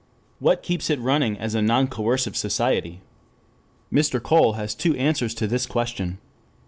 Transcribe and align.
What 0.39 0.63
keeps 0.63 0.89
it 0.89 0.99
running 0.99 1.37
as 1.37 1.53
a 1.53 1.61
non 1.61 1.85
coercive 1.87 2.35
society? 2.35 3.01
Mr. 3.93 4.19
Cole 4.19 4.53
has 4.53 4.73
two 4.73 4.95
answers 4.95 5.35
to 5.35 5.45
this 5.45 5.67
question. 5.67 6.17